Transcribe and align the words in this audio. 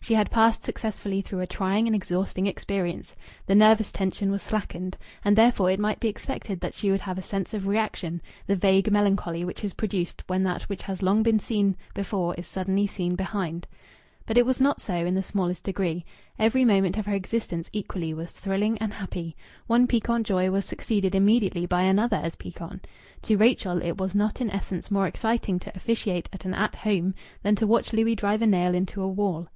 She 0.00 0.14
had 0.14 0.30
passed 0.32 0.64
successfully 0.64 1.20
through 1.22 1.40
a 1.40 1.46
trying 1.46 1.86
and 1.86 1.94
exhausting 1.94 2.46
experience; 2.46 3.14
the 3.46 3.54
nervous 3.54 3.90
tension 3.90 4.30
was 4.30 4.42
slackened. 4.42 4.96
And 5.24 5.36
therefore 5.36 5.70
it 5.70 5.80
might 5.80 5.98
be 6.00 6.08
expected 6.08 6.60
that 6.60 6.74
she 6.74 6.90
would 6.90 7.00
have 7.00 7.18
a 7.18 7.22
sense 7.22 7.52
of 7.54 7.66
reaction, 7.66 8.20
the 8.46 8.56
vague 8.56 8.90
melancholy 8.90 9.44
which 9.44 9.64
is 9.64 9.74
produced 9.74 10.22
when 10.26 10.42
that 10.42 10.62
which 10.62 10.82
has 10.84 11.02
long 11.02 11.22
been 11.22 11.38
seen 11.38 11.76
before 11.94 12.34
is 12.36 12.46
suddenly 12.46 12.86
seen 12.86 13.14
behind. 13.14 13.66
But 14.26 14.36
it 14.36 14.46
was 14.46 14.60
not 14.60 14.80
so 14.80 14.94
in 14.94 15.14
the 15.14 15.22
smallest 15.22 15.64
degree. 15.64 16.04
Every 16.38 16.64
moment 16.64 16.96
of 16.96 17.06
her 17.06 17.14
existence 17.14 17.70
equally 17.72 18.12
was 18.12 18.32
thrilling 18.32 18.78
and 18.78 18.92
happy. 18.92 19.36
One 19.66 19.86
piquant 19.86 20.26
joy 20.26 20.50
was 20.50 20.64
succeeded 20.64 21.14
immediately 21.14 21.64
by 21.66 21.82
another 21.82 22.20
as 22.22 22.36
piquant. 22.36 22.86
To 23.22 23.36
Rachel 23.36 23.80
it 23.82 23.98
was 23.98 24.14
not 24.16 24.40
in 24.40 24.50
essence 24.50 24.90
more 24.90 25.06
exciting 25.08 25.58
to 25.60 25.72
officiate 25.76 26.28
at 26.32 26.44
an 26.44 26.54
At 26.54 26.76
Home 26.76 27.14
than 27.42 27.56
to 27.56 27.68
watch 27.68 27.92
Louis 27.92 28.14
drive 28.16 28.42
a 28.42 28.46
nail 28.46 28.74
into 28.74 29.00
a 29.02 29.08
wall. 29.08 29.48